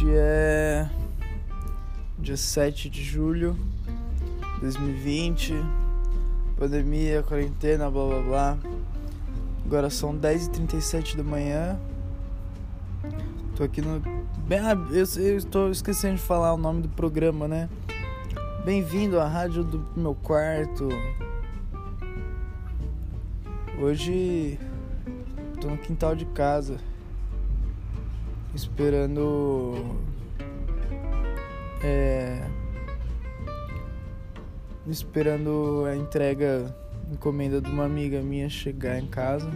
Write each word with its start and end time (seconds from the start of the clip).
Hoje 0.00 0.14
é 0.14 0.88
dia 2.20 2.36
7 2.36 2.88
de 2.88 3.02
julho 3.02 3.58
de 4.54 4.60
2020. 4.60 5.52
Pandemia, 6.56 7.20
quarentena, 7.24 7.90
blá 7.90 8.06
blá 8.06 8.22
blá. 8.22 8.58
Agora 9.66 9.90
são 9.90 10.16
10h37 10.16 11.16
da 11.16 11.24
manhã. 11.24 11.76
Tô 13.56 13.64
aqui 13.64 13.82
no. 13.82 14.00
Bem, 14.46 14.60
ah, 14.60 14.78
eu, 14.92 15.04
eu 15.20 15.36
estou 15.36 15.68
esquecendo 15.68 16.14
de 16.14 16.22
falar 16.22 16.54
o 16.54 16.56
nome 16.56 16.82
do 16.82 16.88
programa, 16.90 17.48
né? 17.48 17.68
Bem-vindo 18.64 19.18
à 19.18 19.26
rádio 19.26 19.64
do 19.64 19.84
meu 19.96 20.14
quarto. 20.14 20.88
Hoje 23.80 24.60
tô 25.60 25.66
no 25.66 25.76
quintal 25.76 26.14
de 26.14 26.24
casa 26.26 26.78
esperando 28.58 29.96
é 31.80 32.42
esperando 34.88 35.84
a 35.86 35.94
entrega 35.94 36.74
encomenda 37.12 37.60
de 37.60 37.70
uma 37.70 37.84
amiga 37.84 38.20
minha 38.20 38.48
chegar 38.48 38.98
em 38.98 39.06
casa. 39.06 39.48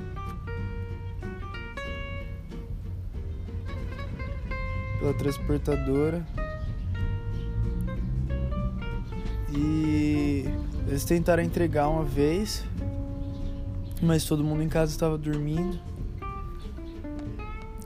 Pela 5.00 5.14
transportadora. 5.14 6.24
E 9.50 10.44
eles 10.86 11.04
tentaram 11.04 11.42
entregar 11.42 11.88
uma 11.88 12.04
vez, 12.04 12.64
mas 14.00 14.24
todo 14.24 14.44
mundo 14.44 14.62
em 14.62 14.68
casa 14.68 14.92
estava 14.92 15.18
dormindo. 15.18 15.91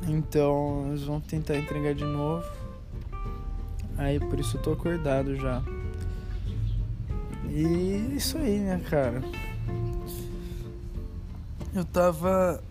Então 0.06 0.86
eles 0.88 1.02
vão 1.02 1.20
tentar 1.20 1.56
entregar 1.56 1.94
de 1.94 2.04
novo. 2.04 2.46
Aí 3.98 4.20
por 4.20 4.38
isso 4.38 4.56
eu 4.56 4.62
tô 4.62 4.72
acordado 4.72 5.34
já. 5.36 5.62
E 7.48 8.14
isso 8.14 8.38
aí, 8.38 8.60
né, 8.60 8.80
cara? 8.88 9.22
Eu 11.74 11.84
tava 11.84 12.62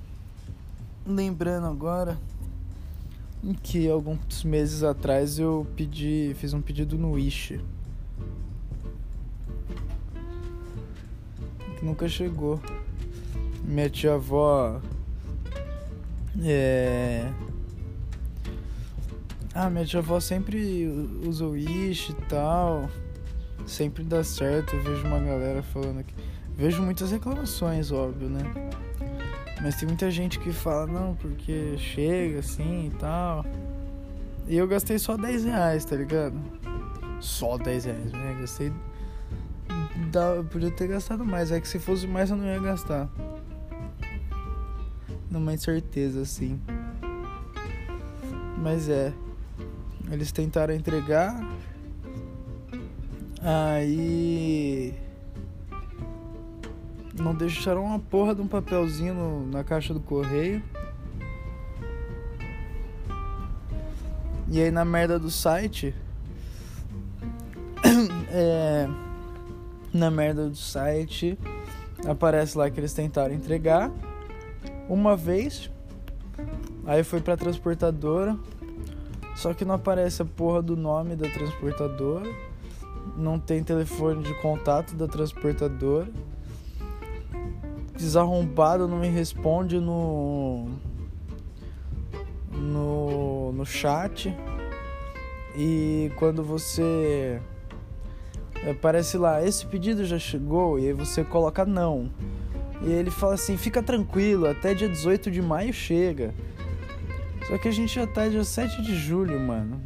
lembrando 1.06 1.67
agora 1.67 2.17
que 3.62 3.88
alguns 3.90 4.44
meses 4.44 4.81
atrás 4.81 5.38
eu 5.38 5.68
pedi, 5.75 6.35
fiz 6.40 6.53
um 6.53 6.62
pedido 6.62 6.97
no 6.97 7.12
Wish. 7.12 7.59
Que 11.78 11.85
nunca 11.85 12.07
chegou. 12.07 12.59
Minha 13.63 13.90
tia 13.90 14.16
avó 14.16 14.79
é. 16.44 17.31
Ah, 19.53 19.69
minha 19.69 19.85
tia 19.85 20.00
avó 20.00 20.19
sempre 20.19 20.85
usa 21.25 21.46
o 21.46 21.51
Wish 21.51 22.12
e 22.12 22.16
tal. 22.28 22.90
Sempre 23.66 24.03
dá 24.03 24.23
certo. 24.23 24.75
Eu 24.75 24.84
vejo 24.84 25.07
uma 25.07 25.19
galera 25.19 25.63
falando. 25.63 26.03
Vejo 26.57 26.81
muitas 26.81 27.12
reclamações, 27.12 27.91
óbvio, 27.91 28.29
né? 28.29 28.41
Mas 29.62 29.75
tem 29.75 29.88
muita 29.88 30.12
gente 30.12 30.40
que 30.40 30.51
fala, 30.51 30.85
não, 30.85 31.16
porque 31.16 31.78
chega 31.78 32.40
assim 32.40 32.88
e 32.88 32.97
tal. 32.97 33.45
E 34.47 34.57
eu 34.57 34.68
gastei 34.68 35.00
só 35.00 35.18
10 35.18 35.45
reais, 35.45 35.85
tá 35.85 35.95
ligado? 35.95 36.35
Só 37.19 37.57
10 37.57 37.85
reais, 37.85 38.12
né? 38.12 38.38
Gastei. 38.41 38.74
Dá, 40.12 40.44
podia 40.51 40.69
ter 40.72 40.88
gastado 40.88 41.25
mais. 41.25 41.51
É 41.51 41.59
que 41.59 41.68
se 41.68 41.79
fosse 41.79 42.06
mais 42.06 42.29
eu 42.29 42.35
não 42.35 42.45
ia 42.45 42.59
gastar 42.59 43.09
numa 45.30 45.53
incerteza 45.53 46.22
assim. 46.22 46.59
Mas 48.58 48.90
é. 48.90 49.13
Eles 50.12 50.31
tentaram 50.31 50.74
entregar. 50.74 51.36
Aí. 53.41 54.94
Não 57.13 57.34
deixaram 57.34 57.86
uma 57.86 58.00
porra 58.00 58.36
de 58.36 58.41
um 58.41 58.47
papelzinho 58.47 59.13
no, 59.13 59.47
na 59.47 59.63
caixa 59.63 59.94
do 59.94 60.00
correio. 60.00 60.62
E 64.47 64.62
aí 64.62 64.69
na 64.69 64.86
merda 64.86 65.18
do 65.18 65.31
site. 65.31 65.94
é, 68.31 68.88
na 69.94 70.12
merda 70.12 70.50
do 70.50 70.56
site. 70.56 71.38
Aparece 72.07 72.57
lá 72.57 72.69
que 72.69 72.80
eles 72.80 72.94
tentaram 72.94 73.34
entregar 73.34 73.92
uma 74.90 75.16
vez. 75.16 75.69
Aí 76.85 77.03
foi 77.03 77.22
pra 77.22 77.35
transportadora. 77.35 78.38
Só 79.35 79.53
que 79.53 79.66
não 79.66 79.75
aparece 79.75 80.22
a 80.22 80.25
porra 80.25 80.62
do 80.62 80.78
nome 80.78 81.16
da 81.16 81.29
transportadora. 81.29 82.29
Não 83.18 83.40
tem 83.40 83.63
telefone 83.63 84.24
de 84.24 84.34
contato 84.41 84.95
da 84.95 85.07
transportadora. 85.07 86.07
Desarrombado 87.97 88.88
não 88.88 88.97
me 88.97 89.09
responde 89.09 89.79
no. 89.79 90.69
No, 92.51 93.51
no 93.51 93.66
chat. 93.66 94.35
E 95.57 96.12
quando 96.18 96.44
você. 96.44 97.41
Aparece 98.69 99.18
lá, 99.18 99.45
esse 99.45 99.66
pedido 99.66 100.06
já 100.06 100.18
chegou. 100.18 100.79
E 100.79 100.88
aí 100.88 100.94
você 100.94 101.24
coloca 101.24 101.66
não. 101.66 102.09
E 102.81 102.91
ele 102.91 103.09
fala 103.09 103.36
assim: 103.36 103.58
fica 103.58 103.81
tranquilo, 103.81 104.47
até 104.47 104.74
dia 104.74 104.90
18 104.90 105.31
de 105.31 105.41
maio 105.41 105.74
chega. 105.74 106.34
Só 107.47 107.58
que 107.58 107.68
a 107.68 107.72
gente 107.72 107.94
já 107.94 108.08
tá 108.08 108.28
dia 108.28 108.44
7 108.44 108.81
de 108.81 108.96
julho, 108.96 109.40
mano. 109.40 109.81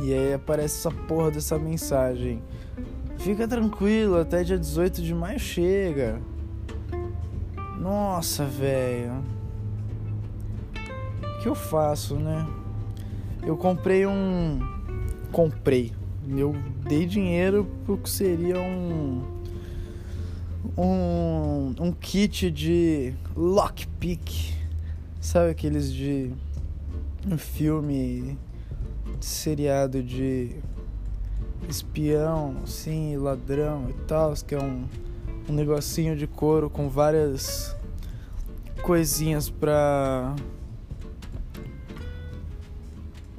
E 0.00 0.14
aí 0.14 0.32
aparece 0.32 0.78
essa 0.78 0.90
porra 0.90 1.30
dessa 1.30 1.58
mensagem: 1.58 2.42
fica 3.18 3.46
tranquilo, 3.46 4.18
até 4.18 4.42
dia 4.42 4.58
18 4.58 5.02
de 5.02 5.14
maio 5.14 5.38
chega. 5.38 6.20
Nossa, 7.78 8.44
velho. 8.44 9.24
O 11.22 11.42
que 11.42 11.48
eu 11.48 11.54
faço, 11.54 12.16
né? 12.16 12.46
Eu 13.42 13.56
comprei 13.56 14.06
um. 14.06 14.60
Comprei. 15.32 15.92
Eu 16.28 16.54
dei 16.86 17.06
dinheiro 17.06 17.66
pro 17.84 17.96
que 17.96 18.10
seria 18.10 18.60
um 18.60 19.39
um, 20.76 21.74
um 21.78 21.92
kit 21.92 22.50
de 22.50 23.14
lockpick. 23.36 24.54
Sabe 25.20 25.50
aqueles 25.50 25.92
de 25.92 26.32
um 27.26 27.36
filme 27.36 28.38
de 29.18 29.26
seriado 29.26 30.02
de 30.02 30.56
espião, 31.68 32.56
assim, 32.64 33.16
ladrão 33.16 33.88
e 33.90 33.92
tal, 34.04 34.32
que 34.34 34.54
é 34.54 34.58
um, 34.58 34.84
um 35.48 35.52
negocinho 35.52 36.16
de 36.16 36.26
couro 36.26 36.70
com 36.70 36.88
várias 36.88 37.76
coisinhas 38.82 39.50
pra. 39.50 40.34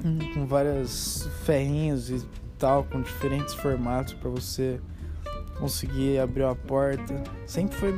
Hum, 0.04 0.20
com 0.34 0.46
vários 0.46 1.28
ferrinhos 1.44 2.10
e 2.10 2.24
tal, 2.58 2.84
com 2.84 3.02
diferentes 3.02 3.54
formatos 3.54 4.14
para 4.14 4.30
você 4.30 4.80
conseguir 5.62 6.20
abrir 6.20 6.44
a 6.44 6.56
porta. 6.56 7.24
Sempre 7.46 7.78
foi 7.78 7.94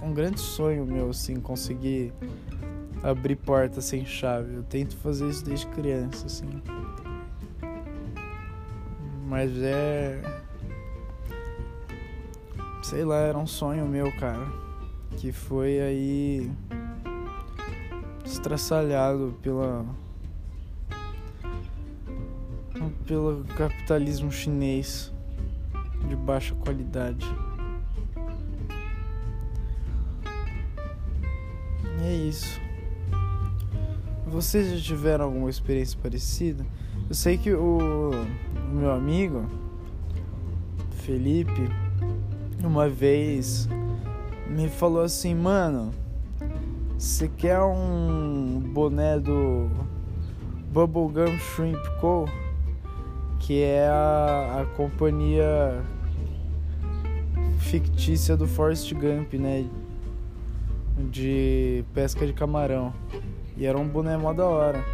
um 0.00 0.14
grande 0.14 0.38
sonho 0.38 0.86
meu, 0.86 1.10
assim, 1.10 1.40
conseguir 1.40 2.12
abrir 3.02 3.34
porta 3.34 3.80
sem 3.80 4.06
chave. 4.06 4.54
Eu 4.54 4.62
tento 4.62 4.96
fazer 4.98 5.28
isso 5.28 5.44
desde 5.44 5.66
criança, 5.66 6.26
assim. 6.26 6.62
Mas 9.26 9.50
é. 9.60 10.22
Sei 12.82 13.04
lá, 13.04 13.16
era 13.16 13.36
um 13.36 13.46
sonho 13.46 13.86
meu, 13.86 14.10
cara. 14.12 14.46
Que 15.16 15.32
foi 15.32 15.80
aí. 15.80 16.50
estraçalhado 18.24 19.36
pela. 19.42 19.84
pelo 23.04 23.44
capitalismo 23.56 24.30
chinês 24.30 25.12
de 26.08 26.16
baixa 26.16 26.54
qualidade. 26.54 27.26
É 32.02 32.14
isso. 32.14 32.60
Vocês 34.26 34.70
já 34.70 34.80
tiveram 34.80 35.26
alguma 35.26 35.50
experiência 35.50 35.98
parecida? 36.00 36.64
Eu 37.08 37.14
sei 37.14 37.36
que 37.36 37.52
o, 37.52 38.10
o 38.70 38.74
meu 38.74 38.92
amigo 38.92 39.44
Felipe 41.02 41.68
uma 42.62 42.88
vez 42.88 43.68
me 44.48 44.68
falou 44.68 45.02
assim, 45.02 45.34
mano, 45.34 45.92
você 46.98 47.28
quer 47.28 47.60
um 47.60 48.60
boné 48.72 49.18
do 49.18 49.68
Bubblegum 50.72 51.38
Shrimp 51.38 51.82
Co? 52.00 52.28
Que 53.50 53.64
é 53.64 53.88
a, 53.88 54.60
a 54.60 54.76
companhia 54.76 55.82
fictícia 57.58 58.36
do 58.36 58.46
Forrest 58.46 58.94
Gump, 58.94 59.34
né? 59.34 59.68
De 61.10 61.84
pesca 61.92 62.24
de 62.24 62.32
camarão. 62.32 62.94
E 63.56 63.66
era 63.66 63.76
um 63.76 63.88
boné 63.88 64.16
mó 64.16 64.32
da 64.32 64.46
hora. 64.46 64.84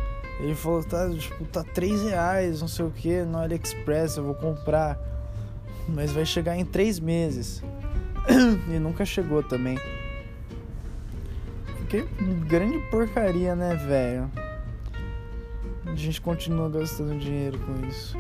Ele 0.41 0.55
falou, 0.55 0.83
tá, 0.83 1.07
tipo, 1.11 1.45
tá 1.45 1.63
3 1.63 2.05
reais, 2.05 2.63
não 2.63 2.69
sei 2.69 2.87
o 2.87 2.91
que, 2.91 3.21
no 3.25 3.37
AliExpress, 3.37 4.17
eu 4.17 4.25
vou 4.25 4.35
comprar. 4.35 4.99
Mas 5.87 6.13
vai 6.13 6.25
chegar 6.25 6.57
em 6.57 6.65
3 6.65 6.99
meses. 6.99 7.63
e 8.75 8.79
nunca 8.79 9.05
chegou 9.05 9.43
também. 9.43 9.79
Que 11.91 12.07
grande 12.49 12.79
porcaria, 12.91 13.55
né, 13.55 13.75
velho? 13.75 14.46
A 15.87 15.95
gente 15.95 16.21
continua 16.21 16.69
gastando 16.69 17.19
dinheiro 17.19 17.59
com 17.61 17.87
isso. 17.87 18.17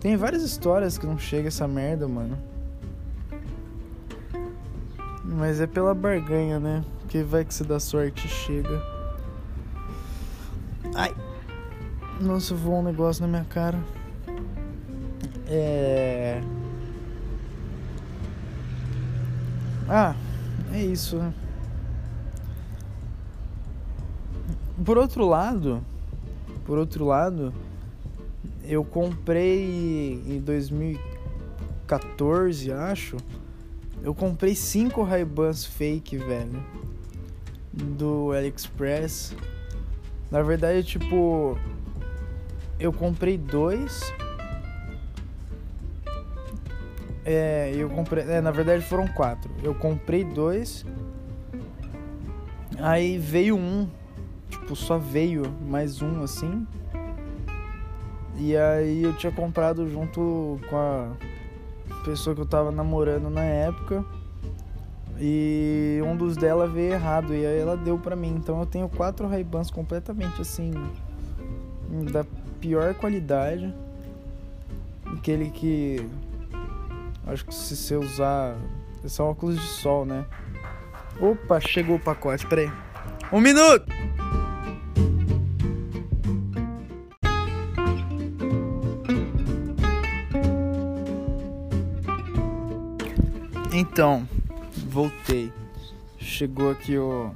Tem 0.00 0.16
várias 0.16 0.42
histórias 0.42 0.98
que 0.98 1.06
não 1.06 1.18
chega 1.18 1.48
essa 1.48 1.68
merda, 1.68 2.08
mano. 2.08 2.38
Mas 5.24 5.60
é 5.60 5.66
pela 5.66 5.94
barganha, 5.94 6.58
né? 6.58 6.84
Porque 7.00 7.22
vai 7.22 7.44
que 7.44 7.54
se 7.54 7.64
dá 7.64 7.78
sorte 7.80 8.28
chega. 8.28 8.82
Ai. 10.94 11.14
Nossa, 12.20 12.54
voou 12.54 12.80
um 12.80 12.82
negócio 12.82 13.22
na 13.22 13.28
minha 13.28 13.44
cara. 13.44 13.78
É. 15.46 16.40
Ah, 19.88 20.14
é 20.72 20.82
isso, 20.82 21.16
né? 21.16 21.32
Por 24.84 24.98
outro 24.98 25.26
lado, 25.26 25.82
por 26.64 26.78
outro 26.78 27.04
lado, 27.04 27.52
eu 28.64 28.84
comprei 28.84 30.22
em 30.26 30.40
2014, 30.40 32.72
acho. 32.72 33.16
Eu 34.02 34.14
comprei 34.14 34.54
cinco 34.54 35.02
Ray-Bans 35.02 35.64
fake, 35.64 36.18
velho, 36.18 36.62
do 37.72 38.32
AliExpress. 38.32 39.34
Na 40.30 40.42
verdade, 40.42 40.82
tipo, 40.82 41.58
eu 42.78 42.92
comprei 42.92 43.38
dois. 43.38 44.12
É, 47.24 47.72
eu 47.74 47.88
comprei. 47.88 48.24
É, 48.24 48.40
na 48.40 48.50
verdade 48.50 48.84
foram 48.84 49.06
quatro. 49.08 49.50
Eu 49.62 49.74
comprei 49.74 50.24
dois. 50.24 50.84
Aí 52.78 53.16
veio 53.16 53.56
um 53.56 53.88
tipo, 54.64 54.74
só 54.74 54.98
veio 54.98 55.44
mais 55.68 56.00
um 56.00 56.22
assim. 56.22 56.66
E 58.36 58.56
aí 58.56 59.02
eu 59.02 59.12
tinha 59.12 59.30
comprado 59.30 59.88
junto 59.88 60.58
com 60.68 60.76
a 60.76 61.12
pessoa 62.04 62.34
que 62.34 62.40
eu 62.40 62.46
tava 62.46 62.72
namorando 62.72 63.28
na 63.28 63.44
época. 63.44 64.04
E 65.20 66.00
um 66.04 66.16
dos 66.16 66.36
dela 66.36 66.66
veio 66.66 66.94
errado 66.94 67.32
e 67.32 67.46
aí 67.46 67.58
ela 67.60 67.76
deu 67.76 67.98
pra 67.98 68.16
mim. 68.16 68.34
Então 68.36 68.58
eu 68.58 68.66
tenho 68.66 68.88
quatro 68.88 69.28
Ray-Bans 69.28 69.70
completamente 69.70 70.40
assim 70.40 70.72
da 72.10 72.24
pior 72.58 72.94
qualidade. 72.94 73.72
Aquele 75.16 75.50
que 75.50 76.04
acho 77.26 77.44
que 77.44 77.54
se 77.54 77.76
você 77.76 77.96
usar 77.96 78.56
são 79.06 79.28
óculos 79.30 79.56
de 79.56 79.66
sol, 79.66 80.04
né? 80.04 80.24
Opa, 81.20 81.60
chegou 81.60 81.96
o 81.96 82.00
pacote, 82.00 82.44
peraí. 82.46 82.72
Um 83.30 83.40
minuto! 83.40 83.93
Então, 93.94 94.28
voltei. 94.88 95.52
Chegou 96.18 96.72
aqui 96.72 96.98
o, 96.98 97.30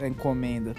a 0.00 0.08
encomenda. 0.08 0.74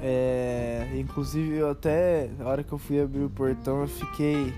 É, 0.00 0.86
inclusive, 0.94 1.56
eu 1.56 1.68
até 1.68 2.30
a 2.38 2.44
hora 2.44 2.62
que 2.62 2.70
eu 2.70 2.78
fui 2.78 3.00
abrir 3.00 3.24
o 3.24 3.28
portão, 3.28 3.80
eu 3.80 3.88
fiquei 3.88 4.54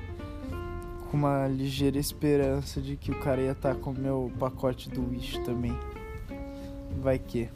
com 1.10 1.16
uma 1.16 1.48
ligeira 1.48 1.98
esperança 1.98 2.82
de 2.82 2.96
que 2.96 3.12
o 3.12 3.18
cara 3.18 3.40
ia 3.40 3.52
estar 3.52 3.74
tá 3.74 3.80
com 3.80 3.92
o 3.92 3.98
meu 3.98 4.30
pacote 4.38 4.90
do 4.90 5.08
Wish 5.08 5.38
também. 5.38 5.74
Vai 7.02 7.18
que. 7.18 7.48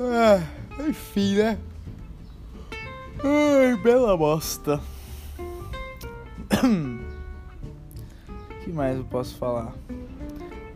Ah, 0.00 0.42
enfim, 0.84 1.36
né? 1.36 1.60
Ai, 3.22 3.76
bela 3.76 4.16
bosta. 4.16 4.80
mais 8.76 8.98
eu 8.98 9.04
posso 9.04 9.34
falar? 9.36 9.74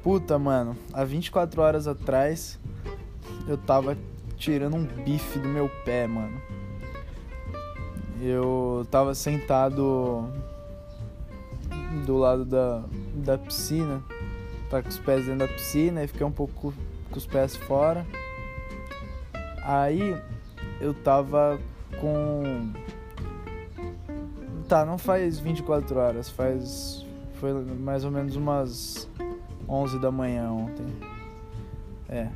Puta, 0.02 0.38
mano, 0.38 0.74
há 0.92 1.04
24 1.04 1.60
horas 1.60 1.86
atrás 1.86 2.58
eu 3.46 3.58
tava 3.58 3.96
tirando 4.38 4.74
um 4.74 4.84
bife 4.84 5.38
do 5.38 5.46
meu 5.46 5.68
pé, 5.84 6.06
mano. 6.06 6.40
Eu 8.22 8.86
tava 8.90 9.14
sentado 9.14 10.30
do 12.06 12.16
lado 12.16 12.46
da, 12.46 12.82
da 13.14 13.36
piscina, 13.36 14.02
tá 14.70 14.82
com 14.82 14.88
os 14.88 14.98
pés 14.98 15.26
dentro 15.26 15.46
da 15.46 15.48
piscina 15.48 16.02
e 16.02 16.06
fiquei 16.06 16.26
um 16.26 16.32
pouco 16.32 16.72
com 17.10 17.18
os 17.18 17.26
pés 17.26 17.54
fora. 17.54 18.06
Aí 19.62 20.16
eu 20.80 20.94
tava 20.94 21.60
com. 22.00 22.72
Tá, 24.66 24.86
não 24.86 24.96
faz 24.96 25.38
24 25.38 25.98
horas, 25.98 26.30
faz 26.30 27.04
foi 27.40 27.52
mais 27.64 28.04
ou 28.04 28.10
menos 28.10 28.36
umas 28.36 29.08
11 29.66 29.98
da 29.98 30.10
manhã 30.10 30.50
ontem. 30.52 30.86
É. 32.08 32.28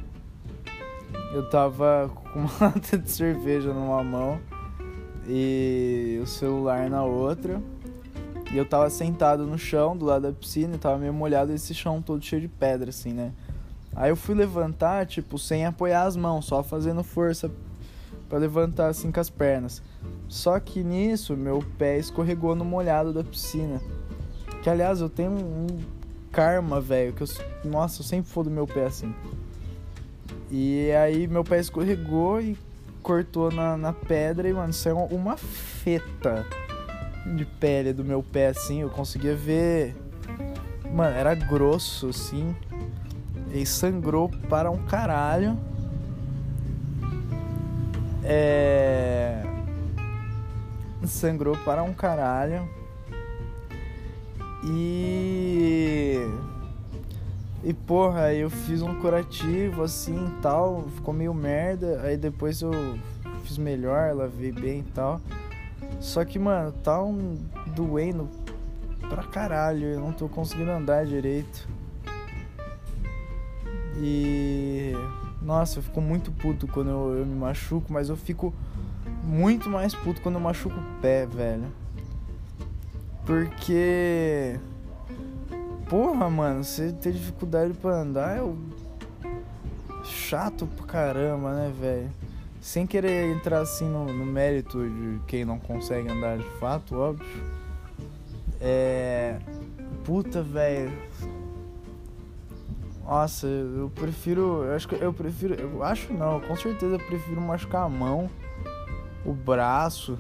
Eu 1.32 1.48
tava 1.50 2.10
com 2.32 2.40
uma 2.40 2.50
lata 2.60 2.96
de 2.96 3.10
cerveja 3.10 3.72
numa 3.74 4.02
mão 4.02 4.40
e 5.28 6.18
o 6.22 6.26
celular 6.26 6.88
na 6.88 7.04
outra. 7.04 7.60
E 8.50 8.56
eu 8.56 8.64
tava 8.64 8.88
sentado 8.88 9.46
no 9.46 9.58
chão 9.58 9.96
do 9.96 10.06
lado 10.06 10.22
da 10.22 10.32
piscina 10.32 10.76
e 10.76 10.78
tava 10.78 10.96
meio 10.96 11.12
molhado 11.12 11.52
esse 11.52 11.74
chão 11.74 12.00
todo 12.00 12.24
cheio 12.24 12.40
de 12.40 12.48
pedra, 12.48 12.90
assim, 12.90 13.12
né? 13.12 13.32
Aí 13.96 14.10
eu 14.10 14.16
fui 14.16 14.34
levantar, 14.34 15.06
tipo, 15.06 15.38
sem 15.38 15.66
apoiar 15.66 16.04
as 16.04 16.16
mãos, 16.16 16.46
só 16.46 16.62
fazendo 16.62 17.02
força 17.02 17.50
para 18.28 18.38
levantar 18.38 18.88
assim 18.88 19.12
com 19.12 19.20
as 19.20 19.28
pernas. 19.28 19.82
Só 20.28 20.58
que 20.58 20.82
nisso, 20.82 21.36
meu 21.36 21.62
pé 21.78 21.98
escorregou 21.98 22.54
no 22.54 22.64
molhado 22.64 23.12
da 23.12 23.22
piscina. 23.22 23.80
Que 24.64 24.70
aliás, 24.70 25.02
eu 25.02 25.10
tenho 25.10 25.30
um, 25.30 25.66
um 25.66 25.78
karma, 26.32 26.80
velho, 26.80 27.12
que 27.12 27.22
eu. 27.22 27.28
Nossa, 27.66 28.00
eu 28.00 28.04
sempre 28.06 28.30
fodo 28.30 28.50
meu 28.50 28.66
pé 28.66 28.86
assim. 28.86 29.14
E 30.50 30.90
aí 30.92 31.26
meu 31.26 31.44
pé 31.44 31.60
escorregou 31.60 32.40
e 32.40 32.56
cortou 33.02 33.52
na, 33.52 33.76
na 33.76 33.92
pedra 33.92 34.48
e, 34.48 34.54
mano, 34.54 34.72
saiu 34.72 34.96
uma 35.10 35.36
feta 35.36 36.46
de 37.36 37.44
pele 37.44 37.92
do 37.92 38.02
meu 38.02 38.22
pé 38.22 38.46
assim. 38.46 38.80
Eu 38.80 38.88
conseguia 38.88 39.36
ver. 39.36 39.94
Mano, 40.90 41.14
era 41.14 41.34
grosso 41.34 42.08
assim. 42.08 42.56
E 43.52 43.66
sangrou 43.66 44.30
para 44.48 44.70
um 44.70 44.78
caralho. 44.86 45.58
É. 48.24 49.42
Sangrou 51.04 51.54
para 51.54 51.82
um 51.82 51.92
caralho. 51.92 52.66
E. 54.64 56.26
E 57.62 57.72
porra, 57.72 58.32
eu 58.32 58.50
fiz 58.50 58.82
um 58.82 58.94
curativo 58.96 59.82
assim 59.82 60.26
e 60.26 60.42
tal, 60.42 60.84
ficou 60.96 61.14
meio 61.14 61.32
merda. 61.32 62.00
Aí 62.02 62.16
depois 62.16 62.60
eu 62.60 62.72
fiz 63.44 63.58
melhor, 63.58 64.14
lavei 64.14 64.52
bem 64.52 64.80
e 64.80 64.92
tal. 64.94 65.20
Só 66.00 66.24
que, 66.24 66.38
mano, 66.38 66.72
tá 66.72 67.02
um 67.02 67.38
doendo 67.74 68.28
pra 69.08 69.22
caralho. 69.22 69.86
Eu 69.86 70.00
não 70.00 70.12
tô 70.12 70.28
conseguindo 70.28 70.70
andar 70.70 71.06
direito. 71.06 71.68
E. 73.96 74.92
Nossa, 75.40 75.78
eu 75.78 75.82
fico 75.82 76.00
muito 76.00 76.32
puto 76.32 76.66
quando 76.66 76.90
eu, 76.90 77.18
eu 77.18 77.26
me 77.26 77.34
machuco, 77.34 77.92
mas 77.92 78.08
eu 78.08 78.16
fico 78.16 78.52
muito 79.22 79.68
mais 79.68 79.94
puto 79.94 80.22
quando 80.22 80.36
eu 80.36 80.40
machuco 80.40 80.74
o 80.78 81.00
pé, 81.02 81.26
velho. 81.26 81.64
Porque. 83.26 84.58
Porra, 85.88 86.28
mano, 86.28 86.64
você 86.64 86.92
ter 86.92 87.12
dificuldade 87.12 87.72
para 87.74 88.00
andar 88.00 88.36
é 88.36 88.42
o... 88.42 88.56
chato 90.04 90.66
pra 90.66 90.86
caramba, 90.86 91.52
né, 91.54 91.72
velho? 91.78 92.10
Sem 92.60 92.86
querer 92.86 93.30
entrar 93.34 93.60
assim 93.60 93.86
no, 93.86 94.06
no, 94.06 94.24
mérito 94.24 94.78
de 94.78 95.20
quem 95.26 95.44
não 95.44 95.58
consegue 95.58 96.08
andar 96.08 96.38
de 96.38 96.48
fato, 96.58 96.96
óbvio. 96.96 97.26
É. 98.60 99.38
Puta, 100.04 100.42
velho. 100.42 100.92
Nossa, 103.04 103.46
eu 103.46 103.90
prefiro. 103.94 104.64
Eu 104.64 104.74
acho 104.74 104.88
que 104.88 104.94
eu 104.94 105.12
prefiro. 105.12 105.54
Eu 105.54 105.82
acho 105.82 106.12
não, 106.12 106.40
com 106.40 106.56
certeza 106.56 106.94
eu 106.94 107.00
prefiro 107.00 107.40
machucar 107.40 107.84
a 107.84 107.88
mão, 107.88 108.30
o 109.24 109.32
braço 109.32 110.18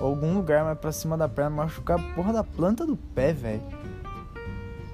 algum 0.00 0.34
lugar 0.34 0.64
mais 0.64 0.78
pra 0.78 0.92
cima 0.92 1.16
da 1.16 1.28
perna, 1.28 1.50
machucar 1.50 1.98
a 1.98 2.14
porra 2.14 2.32
da 2.32 2.44
planta 2.44 2.86
do 2.86 2.96
pé, 2.96 3.32
velho. 3.32 3.62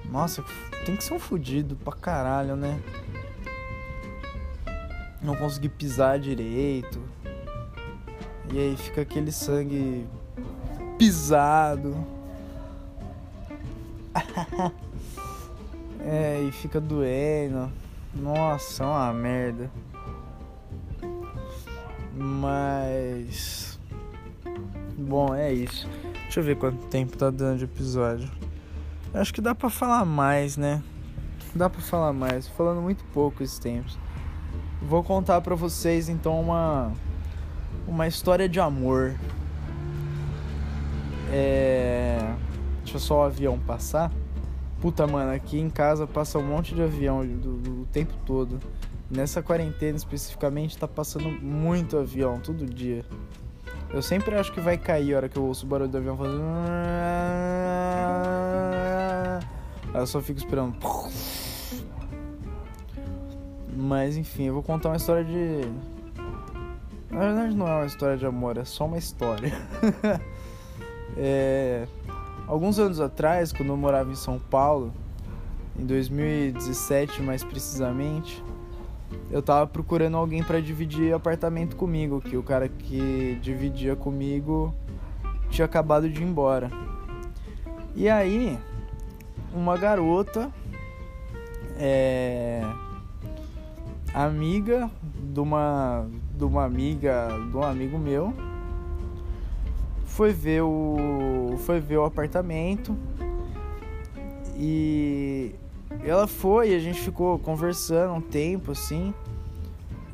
Nossa, 0.05 0.43
tem 0.85 0.95
que 0.95 1.03
ser 1.03 1.13
um 1.13 1.19
fudido 1.19 1.75
pra 1.75 1.93
caralho, 1.93 2.55
né? 2.55 2.79
não 5.25 5.35
conseguir 5.35 5.69
pisar 5.69 6.19
direito. 6.19 7.01
E 8.53 8.59
aí 8.59 8.77
fica 8.77 9.01
aquele 9.01 9.31
sangue 9.31 10.05
pisado. 10.97 11.97
é, 16.05 16.41
e 16.47 16.51
fica 16.51 16.79
doendo. 16.79 17.71
Nossa, 18.13 18.83
é 18.83 18.85
uma 18.85 19.13
merda. 19.13 19.69
Mas. 22.13 22.84
Bom, 25.15 25.33
é 25.33 25.53
isso. 25.53 25.87
Deixa 26.23 26.41
eu 26.41 26.43
ver 26.43 26.57
quanto 26.57 26.87
tempo 26.87 27.15
tá 27.15 27.29
dando 27.29 27.59
de 27.59 27.63
episódio. 27.63 28.29
Acho 29.13 29.33
que 29.33 29.39
dá 29.39 29.55
pra 29.55 29.69
falar 29.69 30.03
mais, 30.03 30.57
né? 30.57 30.83
Dá 31.55 31.69
pra 31.69 31.79
falar 31.79 32.11
mais. 32.11 32.49
Falando 32.49 32.81
muito 32.81 33.01
pouco 33.13 33.41
esses 33.41 33.57
tempos. 33.57 33.97
Vou 34.81 35.05
contar 35.05 35.39
pra 35.39 35.55
vocês 35.55 36.09
então 36.09 36.37
uma. 36.37 36.91
Uma 37.87 38.09
história 38.09 38.49
de 38.49 38.59
amor. 38.59 39.15
É. 41.31 42.35
Deixa 42.83 42.99
só 42.99 43.19
o 43.19 43.23
avião 43.23 43.57
passar. 43.57 44.11
Puta, 44.81 45.07
mano, 45.07 45.31
aqui 45.31 45.57
em 45.57 45.69
casa 45.69 46.05
passa 46.05 46.37
um 46.39 46.45
monte 46.45 46.75
de 46.75 46.81
avião 46.81 47.25
do, 47.25 47.53
do 47.53 47.85
tempo 47.85 48.13
todo. 48.25 48.59
Nessa 49.09 49.41
quarentena 49.41 49.95
especificamente 49.95 50.77
tá 50.77 50.89
passando 50.89 51.29
muito 51.29 51.97
avião 51.97 52.37
todo 52.37 52.65
dia. 52.65 53.05
Eu 53.95 54.01
sempre 54.01 54.35
acho 54.35 54.51
que 54.51 54.59
vai 54.59 54.77
cair 54.77 55.13
a 55.13 55.17
hora 55.17 55.29
que 55.29 55.37
eu 55.37 55.45
ouço 55.45 55.65
o 55.65 55.69
barulho 55.69 55.89
do 55.89 55.97
avião 55.97 56.17
fazendo. 56.17 56.43
Eu 59.93 60.05
só 60.05 60.21
fico 60.21 60.37
esperando. 60.37 60.75
Mas 63.73 64.17
enfim, 64.17 64.47
eu 64.47 64.53
vou 64.53 64.61
contar 64.61 64.89
uma 64.89 64.97
história 64.97 65.23
de. 65.23 65.61
Na 67.09 67.19
verdade 67.19 67.55
não 67.55 67.65
é 67.69 67.73
uma 67.73 67.85
história 67.85 68.17
de 68.17 68.25
amor, 68.25 68.57
é 68.57 68.65
só 68.65 68.85
uma 68.85 68.97
história. 68.97 69.53
é 71.15 71.87
alguns 72.47 72.77
anos 72.77 72.99
atrás, 72.99 73.53
quando 73.53 73.69
eu 73.69 73.77
morava 73.77 74.11
em 74.11 74.15
São 74.15 74.37
Paulo, 74.37 74.93
em 75.79 75.85
2017 75.85 77.21
mais 77.21 77.45
precisamente, 77.45 78.43
eu 79.29 79.41
tava 79.41 79.67
procurando 79.67 80.17
alguém 80.17 80.43
para 80.43 80.59
dividir 80.59 81.13
apartamento 81.13 81.75
comigo, 81.75 82.21
que 82.21 82.37
o 82.37 82.43
cara 82.43 82.67
que 82.67 83.37
dividia 83.41 83.95
comigo 83.95 84.73
tinha 85.49 85.65
acabado 85.65 86.09
de 86.09 86.21
ir 86.21 86.25
embora. 86.25 86.69
E 87.95 88.09
aí, 88.09 88.57
uma 89.53 89.77
garota 89.77 90.51
é 91.77 92.61
amiga 94.13 94.89
de 95.21 95.39
uma 95.39 96.07
de 96.35 96.43
uma 96.43 96.65
amiga, 96.65 97.27
de 97.49 97.57
um 97.57 97.63
amigo 97.63 97.97
meu, 97.97 98.33
foi 100.05 100.31
ver 100.31 100.61
o 100.61 101.55
foi 101.59 101.79
ver 101.79 101.97
o 101.97 102.05
apartamento 102.05 102.95
e 104.57 105.55
ela 106.03 106.27
foi, 106.27 106.73
a 106.73 106.79
gente 106.79 106.99
ficou 106.99 107.37
conversando 107.39 108.13
um 108.13 108.21
tempo 108.21 108.71
assim 108.71 109.13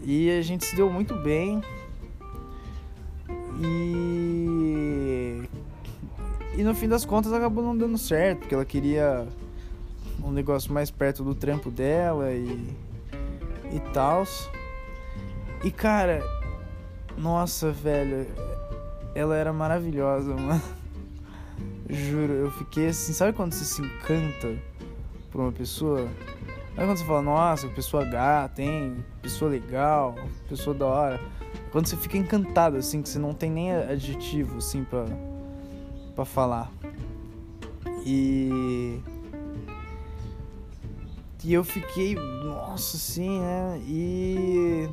e 0.04 0.30
a 0.32 0.42
gente 0.42 0.66
se 0.66 0.76
deu 0.76 0.90
muito 0.92 1.16
bem. 1.16 1.62
E 3.60 5.42
e 6.58 6.64
no 6.64 6.76
fim 6.76 6.88
das 6.88 7.06
contas 7.06 7.32
acabou 7.32 7.64
não 7.64 7.78
dando 7.78 7.98
certo 7.98 8.40
porque 8.40 8.54
ela 8.54 8.66
queria 8.66 9.28
um 10.24 10.32
negócio 10.32 10.74
mais 10.74 10.92
perto 10.92 11.24
do 11.24 11.34
trampo 11.34 11.72
dela 11.72 12.32
e 12.32 12.76
e 13.72 13.80
tal 13.94 14.24
e 15.64 15.72
cara 15.72 16.22
nossa 17.18 17.72
velho 17.72 18.28
ela 19.14 19.36
era 19.36 19.52
maravilhosa, 19.52 20.34
mano. 20.36 20.62
Juro, 21.90 22.34
eu 22.34 22.52
fiquei 22.52 22.88
assim, 22.88 23.12
sabe 23.12 23.34
quando 23.34 23.54
você 23.54 23.66
se 23.66 23.82
encanta 23.82 24.58
por 25.32 25.42
uma 25.42 25.52
pessoa? 25.52 26.08
Sabe 26.76 26.88
quando 26.88 26.98
você 26.98 27.06
fala, 27.06 27.22
nossa, 27.22 27.68
pessoa 27.70 28.06
gata, 28.06 28.62
hein? 28.62 29.04
Pessoa 29.22 29.52
legal, 29.52 30.16
pessoa 30.48 30.76
da 30.76 30.86
hora. 30.86 31.20
Quando 31.72 31.88
você 31.88 31.98
fica 31.98 32.18
encantado, 32.18 32.78
assim, 32.78 33.02
que 33.02 33.10
você 33.10 33.20
não 33.20 33.34
tem 33.34 33.50
nem 33.50 33.72
adjetivo, 33.72 34.58
assim, 34.58 34.84
pra, 34.84 35.06
pra 36.16 36.26
falar. 36.26 36.72
E. 38.06 39.00
E 41.44 41.54
eu 41.54 41.64
fiquei, 41.64 42.16
nossa, 42.16 42.98
assim, 42.98 43.40
né? 43.40 43.82
E 43.88 44.88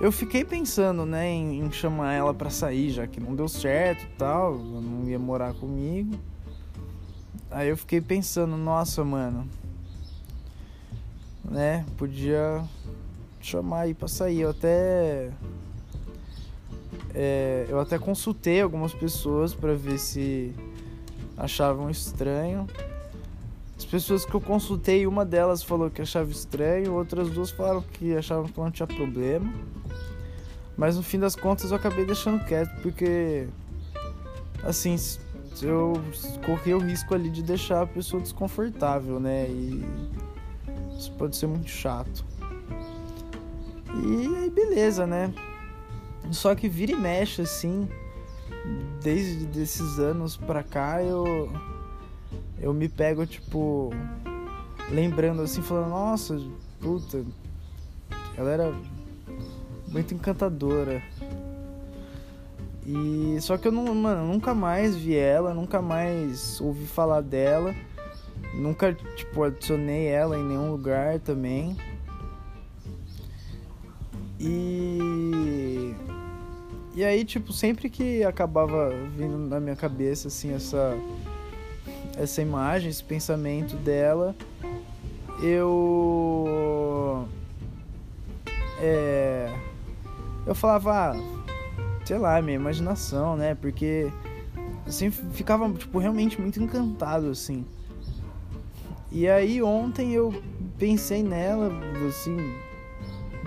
eu 0.00 0.12
fiquei 0.12 0.44
pensando, 0.44 1.06
né, 1.06 1.28
em, 1.28 1.60
em 1.60 1.70
chamar 1.70 2.14
ela 2.14 2.34
para 2.34 2.50
sair, 2.50 2.90
já 2.90 3.06
que 3.06 3.20
não 3.20 3.34
deu 3.34 3.48
certo 3.48 4.02
e 4.02 4.16
tal, 4.18 4.56
não 4.56 5.08
ia 5.08 5.18
morar 5.18 5.54
comigo. 5.54 6.18
Aí 7.50 7.68
eu 7.68 7.76
fiquei 7.76 8.00
pensando, 8.00 8.56
nossa, 8.56 9.02
mano, 9.02 9.48
né, 11.44 11.84
podia 11.96 12.62
chamar 13.40 13.80
aí 13.80 13.94
pra 13.94 14.06
sair. 14.06 14.40
Eu 14.40 14.50
até. 14.50 15.30
É, 17.14 17.66
eu 17.68 17.80
até 17.80 17.98
consultei 17.98 18.60
algumas 18.60 18.92
pessoas 18.92 19.54
para 19.54 19.74
ver 19.74 19.98
se 19.98 20.54
achavam 21.36 21.88
estranho. 21.88 22.66
As 23.78 23.84
pessoas 23.84 24.24
que 24.24 24.34
eu 24.34 24.40
consultei, 24.40 25.06
uma 25.06 25.24
delas 25.24 25.62
falou 25.62 25.88
que 25.88 26.02
achava 26.02 26.30
estranho, 26.30 26.92
outras 26.94 27.30
duas 27.30 27.50
falaram 27.50 27.80
que 27.80 28.14
achavam 28.14 28.48
que 28.48 28.58
não 28.58 28.70
tinha 28.70 28.86
problema. 28.86 29.50
Mas 30.76 30.96
no 30.96 31.02
fim 31.02 31.18
das 31.18 31.34
contas 31.34 31.70
eu 31.70 31.76
acabei 31.76 32.04
deixando 32.04 32.44
quieto 32.44 32.82
porque 32.82 33.48
assim, 34.62 34.96
eu 35.62 35.94
corri 36.44 36.74
o 36.74 36.78
risco 36.78 37.14
ali 37.14 37.30
de 37.30 37.42
deixar 37.42 37.82
a 37.82 37.86
pessoa 37.86 38.22
desconfortável, 38.22 39.18
né? 39.18 39.48
E 39.48 39.84
isso 40.96 41.12
pode 41.12 41.36
ser 41.36 41.46
muito 41.46 41.68
chato. 41.68 42.24
E 43.94 44.36
aí 44.36 44.50
beleza, 44.50 45.06
né? 45.06 45.32
Só 46.30 46.54
que 46.54 46.68
vira 46.68 46.92
e 46.92 46.96
mexe 46.96 47.42
assim, 47.42 47.88
desde 49.02 49.60
esses 49.60 49.98
anos 49.98 50.36
pra 50.36 50.62
cá 50.62 51.02
eu 51.02 51.50
eu 52.60 52.74
me 52.74 52.88
pego 52.88 53.24
tipo 53.24 53.90
lembrando 54.90 55.42
assim, 55.42 55.62
falando, 55.62 55.90
nossa, 55.90 56.40
puta, 56.80 57.24
ela 58.36 58.50
era 58.50 58.74
muito 59.88 60.14
encantadora. 60.14 61.02
E 62.90 63.38
só 63.42 63.58
que 63.58 63.68
eu 63.68 63.72
não, 63.72 63.94
mano, 63.94 64.26
nunca 64.26 64.54
mais 64.54 64.96
vi 64.96 65.14
ela, 65.14 65.52
nunca 65.52 65.82
mais 65.82 66.58
ouvi 66.58 66.86
falar 66.86 67.20
dela. 67.20 67.74
Nunca, 68.54 68.94
tipo, 68.94 69.42
adicionei 69.42 70.06
ela 70.06 70.38
em 70.38 70.42
nenhum 70.42 70.70
lugar 70.70 71.18
também. 71.20 71.76
E 74.40 75.94
E 76.94 77.04
aí, 77.04 77.26
tipo, 77.26 77.52
sempre 77.52 77.90
que 77.90 78.24
acabava 78.24 78.88
vindo 79.14 79.36
na 79.36 79.60
minha 79.60 79.76
cabeça 79.76 80.28
assim 80.28 80.54
essa 80.54 80.96
essa 82.16 82.40
imagem, 82.40 82.88
esse 82.88 83.04
pensamento 83.04 83.76
dela, 83.76 84.34
eu 85.42 87.28
é 88.80 89.52
eu 90.46 90.54
falava, 90.54 91.12
ah, 91.12 91.37
sei 92.08 92.16
lá, 92.16 92.40
minha 92.40 92.56
imaginação, 92.56 93.36
né? 93.36 93.54
Porque 93.54 94.10
eu 94.86 94.90
sempre 94.90 95.20
ficava, 95.32 95.70
tipo, 95.74 95.98
realmente 95.98 96.40
muito 96.40 96.58
encantado, 96.58 97.28
assim. 97.28 97.66
E 99.12 99.28
aí 99.28 99.62
ontem 99.62 100.14
eu 100.14 100.34
pensei 100.78 101.22
nela, 101.22 101.70
assim, 102.08 102.54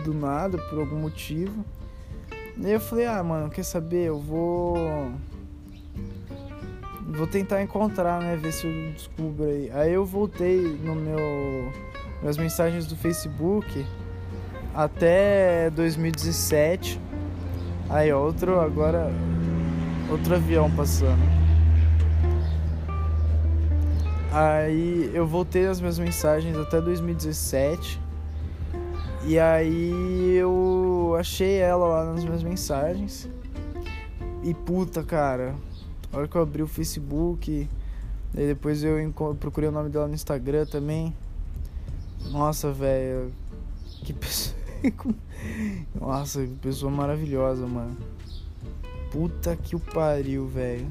do 0.06 0.14
nada, 0.14 0.60
por 0.60 0.78
algum 0.78 0.98
motivo. 0.98 1.66
E 2.56 2.70
eu 2.70 2.80
falei, 2.80 3.08
ah, 3.08 3.24
mano, 3.24 3.50
quer 3.50 3.64
saber? 3.64 4.10
Eu 4.10 4.20
vou. 4.20 4.76
Vou 7.08 7.26
tentar 7.26 7.64
encontrar, 7.64 8.22
né? 8.22 8.36
Ver 8.36 8.54
se 8.54 8.68
eu 8.68 8.92
descubro 8.94 9.46
aí. 9.46 9.72
Aí 9.72 9.94
eu 9.94 10.06
voltei 10.06 10.62
no 10.62 10.94
meu. 10.94 11.74
Minhas 12.22 12.38
mensagens 12.38 12.86
do 12.86 12.96
Facebook 12.96 13.84
até 14.76 15.72
2017. 15.72 17.02
Aí, 17.92 18.14
outro 18.14 18.60
agora 18.60 19.12
outro 20.10 20.36
avião 20.36 20.72
passando. 20.72 21.22
Aí 24.32 25.12
eu 25.14 25.28
voltei 25.28 25.68
as 25.68 25.82
minhas 25.82 26.00
mensagens 26.00 26.56
até 26.58 26.80
2017. 26.80 28.00
E 29.26 29.38
aí 29.38 30.36
eu 30.36 31.16
achei 31.20 31.58
ela 31.58 31.86
lá 31.86 32.06
nas 32.14 32.24
minhas 32.24 32.44
mensagens. 32.44 33.30
E 34.42 34.54
puta, 34.54 35.04
cara, 35.04 35.54
a 36.14 36.18
hora 36.18 36.28
que 36.28 36.36
eu 36.36 36.42
abri 36.42 36.64
o 36.64 36.68
Facebook, 36.68 37.70
daí 38.34 38.48
depois 38.48 38.84
eu 38.84 38.96
procurei 39.38 39.70
o 39.70 39.72
nome 39.72 39.90
dela 39.90 40.08
no 40.08 40.14
Instagram 40.14 40.66
também. 40.66 41.14
Nossa, 42.32 42.72
velho, 42.72 43.32
que 44.04 44.14
pessoa 44.14 44.61
Nossa, 46.00 46.48
pessoa 46.62 46.92
maravilhosa, 46.92 47.66
mano. 47.68 47.98
Puta 49.12 49.56
que 49.56 49.76
o 49.76 49.80
pariu, 49.80 50.48
velho. 50.48 50.88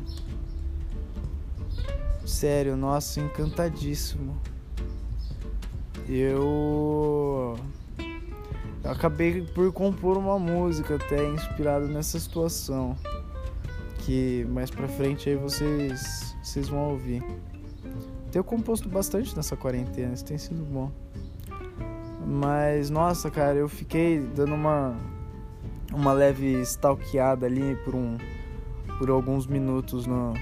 Sério, 2.25 2.77
nossa, 2.77 3.21
encantadíssimo. 3.21 4.37
Eu... 6.09 7.57
eu 8.85 8.91
acabei 8.91 9.43
por 9.43 9.73
compor 9.73 10.17
uma 10.17 10.39
música 10.39 10.97
até 10.97 11.29
inspirada 11.29 11.87
nessa 11.87 12.19
situação. 12.19 12.97
Que 14.01 14.47
mais 14.51 14.71
pra 14.71 14.89
frente 14.89 15.29
aí 15.29 15.37
vocês, 15.37 16.37
vocês 16.43 16.69
vão 16.69 16.91
ouvir. 16.91 17.23
Tenho 18.31 18.45
composto 18.45 18.89
bastante 18.89 19.35
nessa 19.35 19.57
quarentena, 19.57 20.15
isso 20.15 20.25
tem 20.25 20.39
sido 20.39 20.63
bom. 20.65 20.91
Mas 22.33 22.91
nossa, 22.91 23.29
cara, 23.29 23.57
eu 23.57 23.69
fiquei 23.69 24.21
dando 24.21 24.55
uma 24.55 24.97
uma 25.93 26.13
leve 26.13 26.63
stalkeada 26.63 27.45
ali 27.45 27.75
por 27.85 27.97
um 27.97 28.17
por 28.99 29.11
alguns 29.11 29.49
minutos 29.49 30.07
no 30.07 30.35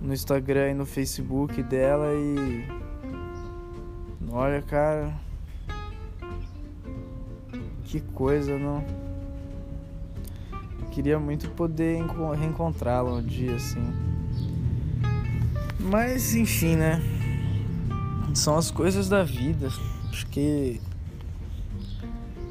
no 0.00 0.14
Instagram 0.14 0.70
e 0.70 0.74
no 0.74 0.86
Facebook 0.86 1.60
dela 1.64 2.14
e 2.14 2.64
olha, 4.30 4.62
cara, 4.62 5.12
que 7.82 8.00
coisa, 8.00 8.56
não? 8.56 8.84
Queria 10.92 11.18
muito 11.18 11.50
poder 11.50 12.04
reencontrá-la 12.38 13.14
um 13.14 13.22
dia 13.22 13.56
assim. 13.56 13.82
Mas 15.80 16.36
enfim, 16.36 16.76
né? 16.76 17.02
São 18.32 18.56
as 18.56 18.70
coisas 18.70 19.08
da 19.08 19.24
vida. 19.24 19.68
Acho 20.18 20.26
que 20.26 20.80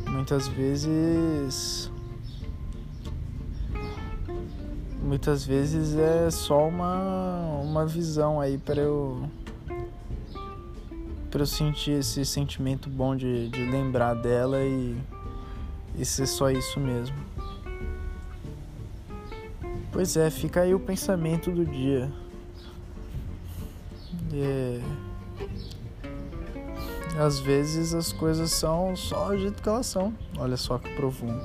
muitas 0.09 0.47
vezes 0.47 1.91
muitas 5.03 5.45
vezes 5.45 5.93
é 5.97 6.31
só 6.31 6.65
uma 6.65 7.59
uma 7.61 7.85
visão 7.85 8.39
aí 8.39 8.57
para 8.57 8.79
eu 8.79 9.29
para 11.29 11.41
eu 11.41 11.45
sentir 11.45 11.99
esse 11.99 12.23
sentimento 12.25 12.89
bom 12.89 13.17
de, 13.17 13.49
de 13.49 13.65
lembrar 13.65 14.13
dela 14.13 14.63
e, 14.63 14.95
e 15.97 16.05
ser 16.05 16.25
só 16.25 16.49
isso 16.49 16.79
mesmo. 16.79 17.17
Pois 19.91 20.15
é, 20.15 20.29
fica 20.29 20.61
aí 20.61 20.73
o 20.73 20.79
pensamento 20.79 21.51
do 21.51 21.65
dia. 21.65 22.09
É... 24.33 25.06
Às 27.19 27.39
vezes 27.39 27.93
as 27.93 28.11
coisas 28.11 28.51
são 28.51 28.95
só 28.95 29.29
do 29.29 29.37
jeito 29.37 29.61
que 29.61 29.67
elas 29.67 29.87
são. 29.87 30.13
Olha 30.37 30.55
só 30.55 30.77
que 30.77 30.93
profundo. 30.95 31.41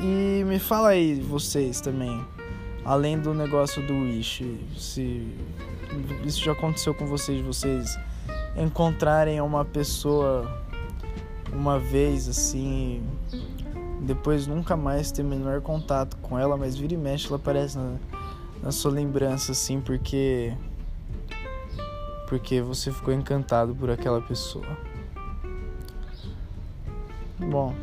E 0.00 0.44
me 0.44 0.58
fala 0.58 0.90
aí, 0.90 1.20
vocês 1.20 1.80
também, 1.80 2.24
além 2.84 3.18
do 3.18 3.34
negócio 3.34 3.84
do 3.86 3.94
Wish, 3.94 4.44
se 4.76 5.26
isso 6.24 6.44
já 6.44 6.52
aconteceu 6.52 6.94
com 6.94 7.06
vocês, 7.06 7.44
vocês 7.44 7.98
encontrarem 8.56 9.40
uma 9.40 9.64
pessoa 9.64 10.62
uma 11.52 11.78
vez 11.78 12.28
assim, 12.28 13.02
depois 14.02 14.46
nunca 14.46 14.76
mais 14.76 15.10
ter 15.10 15.22
menor 15.22 15.60
contato 15.60 16.16
com 16.18 16.38
ela, 16.38 16.56
mas 16.56 16.76
vira 16.76 16.94
e 16.94 16.96
mexe 16.96 17.26
ela 17.26 17.36
aparece 17.36 17.78
na, 17.78 17.96
na 18.62 18.70
sua 18.70 18.92
lembrança 18.92 19.52
assim, 19.52 19.80
porque 19.80 20.52
porque 22.28 22.60
você 22.60 22.92
ficou 22.92 23.12
encantado 23.14 23.74
por 23.74 23.90
aquela 23.90 24.20
pessoa. 24.20 24.66
Bom, 27.38 27.74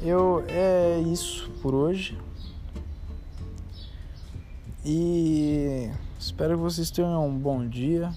eu 0.00 0.44
é 0.46 1.00
isso 1.00 1.50
por 1.60 1.74
hoje. 1.74 2.16
E 4.84 5.90
espero 6.18 6.54
que 6.56 6.62
vocês 6.62 6.92
tenham 6.92 7.26
um 7.26 7.36
bom 7.36 7.66
dia. 7.66 8.12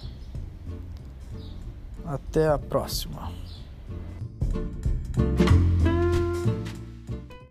Até 2.06 2.48
a 2.48 2.58
próxima. 2.58 3.32